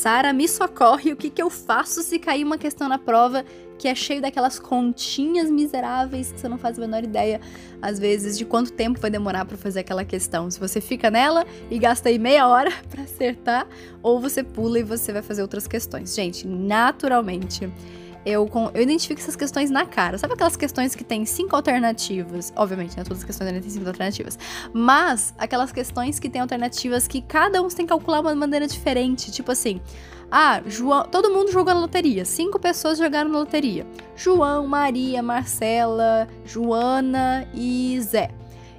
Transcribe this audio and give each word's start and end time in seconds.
Sara, 0.00 0.32
me 0.32 0.48
socorre, 0.48 1.12
o 1.12 1.16
que, 1.16 1.28
que 1.28 1.42
eu 1.42 1.50
faço 1.50 2.00
se 2.02 2.18
cair 2.18 2.42
uma 2.42 2.56
questão 2.56 2.88
na 2.88 2.96
prova 2.96 3.44
que 3.78 3.86
é 3.86 3.94
cheio 3.94 4.22
daquelas 4.22 4.58
continhas 4.58 5.50
miseráveis 5.50 6.32
que 6.32 6.40
você 6.40 6.48
não 6.48 6.56
faz 6.56 6.78
a 6.78 6.80
menor 6.80 7.04
ideia, 7.04 7.38
às 7.82 7.98
vezes, 7.98 8.38
de 8.38 8.46
quanto 8.46 8.72
tempo 8.72 8.98
vai 8.98 9.10
demorar 9.10 9.44
para 9.44 9.58
fazer 9.58 9.80
aquela 9.80 10.02
questão. 10.02 10.50
Se 10.50 10.58
você 10.58 10.80
fica 10.80 11.10
nela 11.10 11.44
e 11.70 11.78
gasta 11.78 12.08
aí 12.08 12.18
meia 12.18 12.48
hora 12.48 12.72
para 12.88 13.02
acertar, 13.02 13.66
ou 14.02 14.18
você 14.18 14.42
pula 14.42 14.78
e 14.78 14.82
você 14.82 15.12
vai 15.12 15.20
fazer 15.20 15.42
outras 15.42 15.66
questões. 15.66 16.14
Gente, 16.14 16.46
naturalmente 16.46 17.70
eu, 18.24 18.48
eu 18.74 18.82
identifico 18.82 19.20
essas 19.20 19.36
questões 19.36 19.70
na 19.70 19.86
cara. 19.86 20.18
Sabe 20.18 20.34
aquelas 20.34 20.56
questões 20.56 20.94
que 20.94 21.02
tem 21.02 21.24
cinco 21.24 21.56
alternativas? 21.56 22.52
Obviamente, 22.54 22.96
né? 22.96 23.02
Todas 23.02 23.18
as 23.18 23.24
questões 23.24 23.50
têm 23.50 23.70
cinco 23.70 23.86
alternativas. 23.86 24.38
Mas 24.72 25.34
aquelas 25.38 25.72
questões 25.72 26.18
que 26.18 26.28
têm 26.28 26.40
alternativas 26.40 27.08
que 27.08 27.22
cada 27.22 27.62
um 27.62 27.68
tem 27.68 27.86
que 27.86 27.90
calcular 27.90 28.20
de 28.20 28.26
uma 28.26 28.34
maneira 28.34 28.66
diferente. 28.66 29.30
Tipo 29.30 29.52
assim. 29.52 29.80
Ah, 30.30 30.62
João, 30.64 31.04
todo 31.04 31.30
mundo 31.30 31.50
jogou 31.50 31.74
na 31.74 31.80
loteria. 31.80 32.24
Cinco 32.24 32.58
pessoas 32.58 32.98
jogaram 32.98 33.30
na 33.30 33.38
loteria. 33.38 33.86
João, 34.14 34.66
Maria, 34.66 35.22
Marcela, 35.22 36.28
Joana 36.44 37.48
e 37.52 37.98
Zé. 38.00 38.30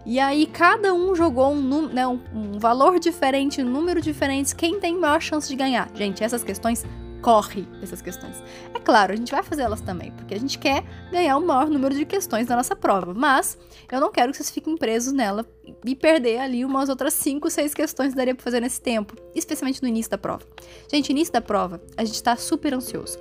E 0.06 0.20
aí 0.20 0.48
cada 0.48 0.94
um 0.94 1.14
jogou 1.14 1.52
um, 1.52 1.88
né, 1.88 2.08
um, 2.08 2.20
um 2.34 2.58
valor 2.58 3.00
diferente, 3.00 3.62
um 3.62 3.70
número 3.70 4.02
diferente. 4.02 4.56
Quem 4.56 4.80
tem 4.80 4.98
maior 4.98 5.22
chance 5.22 5.48
de 5.48 5.56
ganhar? 5.56 5.90
Gente, 5.94 6.24
essas 6.24 6.44
questões 6.44 6.86
corre 7.22 7.68
essas 7.82 8.02
questões. 8.02 8.44
É 8.74 8.80
claro, 8.80 9.14
a 9.14 9.16
gente 9.16 9.32
vai 9.32 9.44
fazer 9.44 9.62
elas 9.64 9.82
também, 9.82 10.12
porque 10.12 10.34
a 10.34 10.40
gente 10.40 10.58
quer 10.58 10.84
ganhar 11.12 11.38
o 11.38 11.46
maior 11.46 11.68
número 11.68 11.94
de 11.96 12.06
questões 12.06 12.48
da 12.48 12.56
nossa 12.56 12.76
prova, 12.76 13.14
mas 13.14 13.58
eu 13.92 14.00
não 14.00 14.12
quero 14.12 14.32
que 14.32 14.38
vocês 14.38 14.50
fiquem 14.50 14.76
presos 14.76 15.14
nela 15.14 15.46
e 15.86 15.96
perder 15.96 16.40
ali 16.40 16.66
umas 16.66 16.90
outras 16.90 17.14
5, 17.14 17.50
6 17.50 17.74
questões 17.74 18.10
que 18.12 18.16
daria 18.16 18.34
pra 18.34 18.44
fazer 18.44 18.60
nesse 18.60 18.82
tempo, 18.82 19.16
especialmente 19.36 19.82
no 19.82 19.88
início 19.88 20.10
da 20.10 20.18
prova. 20.18 20.46
Gente, 20.92 21.10
início 21.10 21.34
da 21.34 21.42
prova, 21.42 21.82
a 21.96 22.04
gente 22.04 22.22
tá 22.22 22.36
super 22.36 22.74
ansioso. 22.74 23.20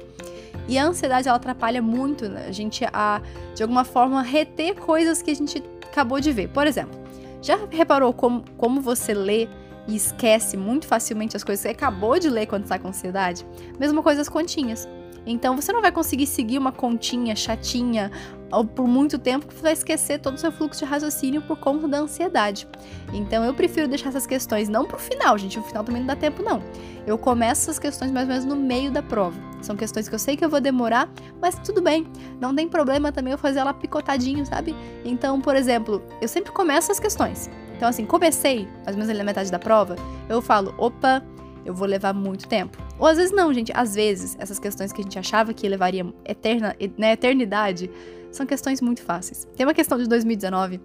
E 0.69 0.79
a 0.79 0.85
ansiedade, 0.85 1.29
ela 1.29 1.37
atrapalha 1.37 1.83
muito 1.83 2.29
né? 2.29 2.47
a 2.47 2.53
gente 2.53 2.85
a, 2.93 3.21
de 3.55 3.63
alguma 3.63 3.85
forma, 3.85 4.23
reter 4.23 4.75
coisas 4.77 5.21
que 5.21 5.31
a 5.31 5.35
gente 5.35 5.63
acabou 5.83 6.21
de 6.21 6.33
ver. 6.33 6.49
Por 6.49 6.67
exemplo, 6.67 6.99
já 7.43 7.59
reparou 7.71 8.13
como, 8.13 8.45
como 8.57 8.81
você 8.81 9.13
lê 9.13 9.49
e 9.87 9.97
esquece 9.97 10.57
muito 10.57 10.87
facilmente 10.87 11.37
as 11.37 11.45
coisas 11.45 11.63
que 11.63 11.69
você 11.69 11.75
acabou 11.75 12.19
de 12.19 12.29
ler 12.29 12.47
quando 12.47 12.65
está 12.65 12.79
com 12.79 12.89
ansiedade, 12.89 13.47
mesma 13.79 14.03
coisa 14.03 14.21
as 14.21 14.29
continhas. 14.29 14.89
Então 15.27 15.55
você 15.55 15.73
não 15.73 15.83
vai 15.83 15.93
conseguir 15.93 16.27
seguir 16.27 16.57
uma 16.57 16.73
continha 16.73 17.37
chatinha 17.37 18.11
por 18.75 18.89
muito 18.89 19.19
tempo 19.19 19.47
que 19.47 19.55
você 19.55 19.63
vai 19.63 19.73
esquecer 19.75 20.19
todo 20.19 20.35
o 20.35 20.39
seu 20.39 20.51
fluxo 20.51 20.81
de 20.81 20.91
raciocínio 20.91 21.43
por 21.43 21.59
conta 21.59 21.87
da 21.87 21.99
ansiedade. 21.99 22.67
Então 23.13 23.45
eu 23.45 23.55
prefiro 23.55 23.87
deixar 23.87 24.09
essas 24.09 24.27
questões 24.27 24.69
não 24.69 24.87
pro 24.87 24.99
final, 24.99 25.37
gente, 25.37 25.59
o 25.59 25.63
final 25.63 25.85
também 25.85 26.01
não 26.01 26.07
dá 26.07 26.17
tempo 26.17 26.43
não. 26.43 26.63
Eu 27.07 27.19
começo 27.19 27.63
essas 27.63 27.79
questões 27.79 28.11
mais 28.11 28.27
ou 28.27 28.33
menos 28.33 28.45
no 28.47 28.57
meio 28.57 28.91
da 28.91 29.03
prova. 29.03 29.39
São 29.61 29.77
questões 29.77 30.09
que 30.09 30.15
eu 30.15 30.19
sei 30.19 30.37
que 30.37 30.45
eu 30.45 30.49
vou 30.49 30.61
demorar, 30.61 31.09
mas 31.41 31.55
tudo 31.59 31.83
bem. 31.83 32.07
Não 32.41 32.55
tem 32.55 32.67
problema 32.67 33.13
também 33.13 33.31
eu 33.31 33.39
fazer 33.39 33.59
ela 33.59 33.75
picotadinho, 33.75 34.45
sabe? 34.47 34.75
Então, 35.05 35.39
por 35.39 35.55
exemplo, 35.55 36.03
eu 36.21 36.27
sempre 36.27 36.51
começo 36.51 36.91
as 36.91 36.99
questões. 36.99 37.51
Então, 37.81 37.89
assim, 37.89 38.05
comecei, 38.05 38.69
mais 38.85 38.89
ou 38.89 38.97
menos 38.97 39.09
ali 39.09 39.17
na 39.17 39.25
metade 39.25 39.51
da 39.51 39.59
prova, 39.59 39.97
eu 40.29 40.43
falo, 40.43 40.75
opa, 40.77 41.25
eu 41.65 41.73
vou 41.73 41.89
levar 41.89 42.13
muito 42.13 42.47
tempo. 42.47 42.77
Ou 42.99 43.07
às 43.07 43.17
vezes 43.17 43.33
não, 43.33 43.55
gente. 43.55 43.73
Às 43.75 43.95
vezes, 43.95 44.37
essas 44.39 44.59
questões 44.59 44.93
que 44.93 45.01
a 45.01 45.03
gente 45.03 45.19
achava 45.19 45.55
que 45.55 45.67
levaria 45.67 46.05
eterna, 46.27 46.77
né, 46.99 47.13
eternidade, 47.13 47.91
são 48.31 48.45
questões 48.45 48.83
muito 48.83 49.01
fáceis. 49.01 49.49
Tem 49.57 49.65
uma 49.65 49.73
questão 49.73 49.97
de 49.97 50.07
2019, 50.07 50.79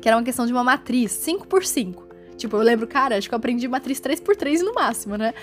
que 0.00 0.08
era 0.08 0.16
uma 0.16 0.22
questão 0.22 0.46
de 0.46 0.52
uma 0.52 0.62
matriz 0.62 1.10
5 1.10 1.48
por 1.48 1.64
5 1.64 2.06
Tipo, 2.36 2.56
eu 2.56 2.62
lembro, 2.62 2.86
cara, 2.86 3.18
acho 3.18 3.28
que 3.28 3.34
eu 3.34 3.38
aprendi 3.38 3.66
matriz 3.66 4.00
3x3 4.00 4.60
no 4.60 4.72
máximo, 4.74 5.16
né? 5.16 5.34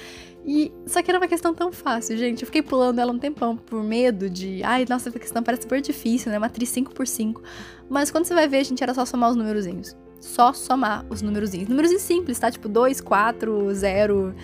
E 0.45 0.71
só 0.85 1.01
que 1.01 1.11
era 1.11 1.19
uma 1.19 1.27
questão 1.27 1.53
tão 1.53 1.73
fácil, 1.73 2.17
gente. 2.17 2.43
Eu 2.43 2.45
fiquei 2.45 2.61
pulando 2.61 2.99
ela 2.99 3.11
um 3.11 3.19
tempão 3.19 3.57
por 3.57 3.83
medo 3.83 4.29
de. 4.29 4.63
Ai, 4.63 4.85
nossa, 4.87 5.09
essa 5.09 5.19
questão 5.19 5.43
parece 5.43 5.63
super 5.63 5.81
difícil, 5.81 6.31
né? 6.31 6.39
Matriz 6.39 6.69
5x5. 6.71 7.41
Mas 7.89 8.09
quando 8.09 8.23
você 8.23 8.33
vai 8.33 8.47
ver, 8.47 8.59
a 8.59 8.63
gente 8.63 8.81
era 8.81 8.93
só 8.93 9.05
somar 9.05 9.29
os 9.29 9.35
númerozinhos 9.35 9.93
só 10.19 10.53
somar 10.53 11.05
os 11.09 11.21
númerozinhos. 11.21 11.67
Números 11.69 11.89
simples, 12.01 12.37
tá? 12.39 12.51
Tipo 12.51 12.67
2, 12.67 13.01
4, 13.01 13.73
0, 13.73 14.35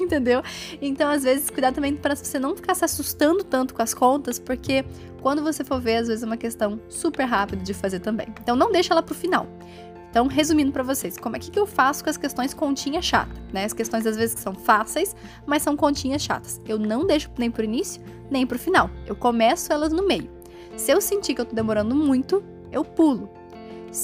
entendeu? 0.00 0.42
Então, 0.80 1.10
às 1.10 1.24
vezes, 1.24 1.50
cuidado 1.50 1.74
também 1.74 1.94
para 1.94 2.14
você 2.14 2.38
não 2.38 2.54
ficar 2.54 2.74
se 2.74 2.84
assustando 2.84 3.42
tanto 3.44 3.74
com 3.74 3.82
as 3.82 3.92
contas, 3.92 4.38
porque 4.38 4.84
quando 5.20 5.42
você 5.42 5.64
for 5.64 5.80
ver, 5.80 5.96
às 5.96 6.08
vezes 6.08 6.22
é 6.22 6.26
uma 6.26 6.36
questão 6.36 6.80
super 6.88 7.24
rápida 7.24 7.62
de 7.62 7.74
fazer 7.74 8.00
também. 8.00 8.28
Então, 8.40 8.54
não 8.54 8.70
deixa 8.70 8.94
ela 8.94 9.02
pro 9.02 9.14
final. 9.14 9.46
Então, 10.16 10.28
resumindo 10.28 10.72
para 10.72 10.82
vocês, 10.82 11.18
como 11.18 11.36
é 11.36 11.38
que 11.38 11.58
eu 11.58 11.66
faço 11.66 12.02
com 12.02 12.08
as 12.08 12.16
questões 12.16 12.54
continha 12.54 13.02
chata, 13.02 13.34
né? 13.52 13.64
As 13.64 13.74
questões 13.74 14.06
às 14.06 14.16
vezes 14.16 14.34
que 14.34 14.40
são 14.40 14.54
fáceis, 14.54 15.14
mas 15.44 15.62
são 15.62 15.76
continhas 15.76 16.22
chatas. 16.22 16.58
Eu 16.66 16.78
não 16.78 17.06
deixo 17.06 17.30
nem 17.36 17.50
pro 17.50 17.64
início, 17.64 18.00
nem 18.30 18.46
pro 18.46 18.58
final. 18.58 18.88
Eu 19.06 19.14
começo 19.14 19.70
elas 19.70 19.92
no 19.92 20.06
meio. 20.06 20.30
Se 20.74 20.90
eu 20.90 21.02
sentir 21.02 21.34
que 21.34 21.40
eu 21.42 21.44
tô 21.44 21.54
demorando 21.54 21.94
muito, 21.94 22.42
eu 22.72 22.82
pulo. 22.82 23.28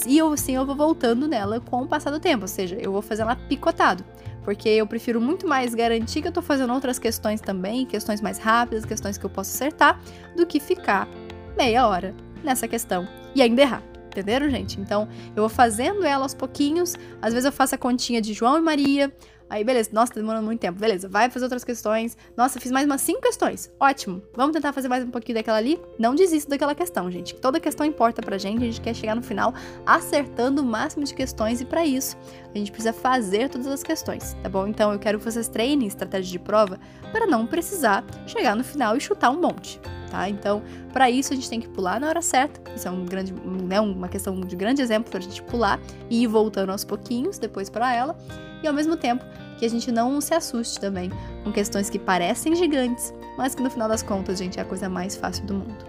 E 0.06 0.19
eu, 0.19 0.32
assim, 0.32 0.54
eu 0.54 0.64
vou 0.64 0.75
voltando 0.75 1.28
nela 1.28 1.60
com 1.60 1.82
o 1.82 1.86
passar 1.86 2.10
do 2.10 2.19
tempo, 2.19 2.42
ou 2.42 2.48
seja, 2.48 2.76
eu 2.76 2.92
vou 2.92 3.03
fazer 3.03 3.22
ela 3.22 3.36
picotado. 3.36 4.04
Porque 4.42 4.69
eu 4.69 4.86
prefiro 4.86 5.20
muito 5.20 5.47
mais 5.47 5.75
garantir 5.75 6.22
que 6.22 6.28
eu 6.28 6.32
tô 6.32 6.42
fazendo 6.42 6.72
outras 6.72 6.98
questões 6.98 7.41
também, 7.41 7.86
questões 7.86 8.20
mais 8.20 8.38
rápidas, 8.38 8.84
questões 8.84 9.16
que 9.16 9.25
eu 9.25 9.31
posso 9.31 9.54
acertar, 9.54 10.00
do 10.36 10.44
que 10.47 10.58
ficar 10.58 11.08
meia 11.56 11.86
hora 11.86 12.14
nessa 12.42 12.66
questão 12.66 13.06
e 13.34 13.42
ainda 13.42 13.62
errar. 13.62 13.82
Entenderam, 14.08 14.50
gente? 14.50 14.78
Então, 14.78 15.08
eu 15.34 15.42
vou 15.42 15.48
fazendo 15.48 16.04
ela 16.04 16.25
aos 16.25 16.34
pouquinhos. 16.34 16.97
Às 17.20 17.32
vezes 17.32 17.47
eu 17.47 17.52
faço 17.52 17.75
a 17.75 17.78
continha 17.78 18.20
de 18.20 18.34
João 18.34 18.58
e 18.58 18.60
Maria, 18.60 19.14
Aí, 19.52 19.62
beleza, 19.62 19.90
nossa, 19.92 20.14
tá 20.14 20.18
demorando 20.18 20.46
muito 20.46 20.60
tempo. 20.60 20.80
Beleza, 20.80 21.10
vai 21.10 21.28
fazer 21.28 21.44
outras 21.44 21.62
questões. 21.62 22.16
Nossa, 22.34 22.58
fiz 22.58 22.72
mais 22.72 22.86
umas 22.86 23.02
cinco 23.02 23.20
questões. 23.20 23.70
Ótimo. 23.78 24.22
Vamos 24.34 24.54
tentar 24.54 24.72
fazer 24.72 24.88
mais 24.88 25.04
um 25.04 25.10
pouquinho 25.10 25.36
daquela 25.36 25.58
ali? 25.58 25.78
Não 25.98 26.14
desista 26.14 26.48
daquela 26.48 26.74
questão, 26.74 27.10
gente. 27.10 27.34
Toda 27.34 27.60
questão 27.60 27.84
importa 27.84 28.22
pra 28.22 28.38
gente. 28.38 28.62
A 28.62 28.64
gente 28.64 28.80
quer 28.80 28.94
chegar 28.94 29.14
no 29.14 29.22
final 29.22 29.52
acertando 29.84 30.62
o 30.62 30.64
máximo 30.64 31.04
de 31.04 31.12
questões 31.12 31.60
e 31.60 31.66
para 31.66 31.84
isso 31.84 32.16
a 32.54 32.56
gente 32.56 32.72
precisa 32.72 32.94
fazer 32.94 33.50
todas 33.50 33.66
as 33.66 33.82
questões, 33.82 34.34
tá 34.42 34.48
bom? 34.48 34.66
Então 34.66 34.90
eu 34.90 34.98
quero 34.98 35.18
que 35.18 35.24
vocês 35.26 35.48
treinem 35.48 35.86
estratégia 35.86 36.32
de 36.32 36.38
prova 36.38 36.80
para 37.12 37.26
não 37.26 37.46
precisar 37.46 38.06
chegar 38.26 38.56
no 38.56 38.64
final 38.64 38.96
e 38.96 39.00
chutar 39.00 39.28
um 39.28 39.38
monte. 39.38 39.78
Tá? 40.10 40.30
Então, 40.30 40.62
para 40.94 41.10
isso 41.10 41.32
a 41.32 41.36
gente 41.36 41.48
tem 41.50 41.60
que 41.60 41.69
pular 41.69 42.00
na 42.00 42.08
hora 42.08 42.22
certa. 42.22 42.58
Isso 42.74 42.88
é 42.88 42.90
um 42.90 43.04
grande, 43.04 43.34
né, 43.34 43.80
uma 43.80 44.08
questão 44.08 44.40
de 44.40 44.56
grande 44.56 44.80
exemplo 44.80 45.10
para 45.10 45.19
a 45.19 45.22
gente 45.22 45.42
pular 45.42 45.78
e 46.08 46.22
ir 46.22 46.26
voltando 46.26 46.70
aos 46.70 46.84
pouquinhos 46.84 47.38
depois 47.38 47.69
para 47.69 47.94
ela 47.94 48.16
e 48.62 48.69
ao 48.69 48.72
mesmo 48.72 48.96
tempo 48.96 49.24
que 49.62 49.67
a 49.67 49.71
gente 49.71 49.93
não 49.93 50.21
se 50.21 50.34
assuste 50.34 50.81
também 50.81 51.09
com 51.45 51.53
questões 51.53 51.89
que 51.89 51.97
parecem 51.97 52.56
gigantes, 52.56 53.15
mas 53.39 53.55
que 53.55 53.62
no 53.62 53.71
final 53.71 53.89
das 53.89 54.03
contas, 54.03 54.37
gente, 54.37 54.59
é 54.59 54.62
a 54.62 54.65
coisa 54.65 54.89
mais 54.89 55.15
fácil 55.15 55.47
do 55.47 55.55
mundo. 55.55 55.84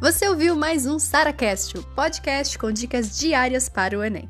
Você 0.00 0.26
ouviu 0.26 0.56
mais 0.56 0.86
um 0.86 0.98
SaraCast, 0.98 1.76
o 1.76 1.82
podcast 1.82 2.58
com 2.58 2.72
dicas 2.72 3.18
diárias 3.18 3.68
para 3.68 3.98
o 3.98 4.02
Enem. 4.02 4.26